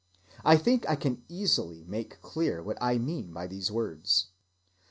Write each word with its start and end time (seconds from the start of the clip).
I 0.43 0.57
think 0.57 0.89
I 0.89 0.95
can 0.95 1.23
easily 1.29 1.83
make 1.85 2.23
clear 2.23 2.63
what 2.63 2.79
I 2.81 2.97
mean 2.97 3.31
by 3.31 3.45
these 3.45 3.71
words. 3.71 4.29